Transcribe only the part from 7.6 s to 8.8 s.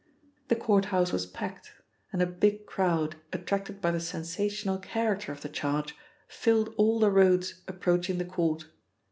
approaching the court.